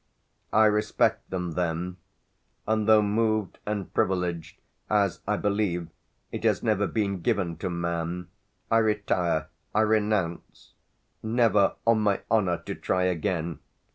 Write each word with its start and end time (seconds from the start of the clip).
I 0.51 0.65
respect 0.65 1.29
them 1.29 1.51
then, 1.51 1.97
and, 2.65 2.87
though 2.89 3.03
moved 3.03 3.59
and 3.67 3.93
privileged 3.93 4.59
as, 4.89 5.19
I 5.27 5.37
believe, 5.37 5.89
it 6.31 6.43
has 6.43 6.63
never 6.63 6.87
been 6.87 7.21
given 7.21 7.55
to 7.57 7.69
man, 7.69 8.29
I 8.71 8.77
retire, 8.79 9.49
I 9.75 9.81
renounce 9.81 10.73
never, 11.21 11.75
on 11.85 11.99
my 12.01 12.21
honour, 12.31 12.57
to 12.65 12.73
try 12.73 13.03
again. 13.03 13.59